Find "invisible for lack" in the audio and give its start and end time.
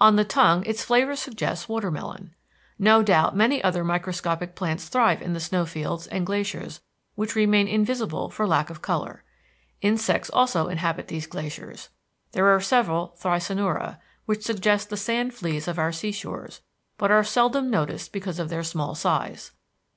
7.68-8.70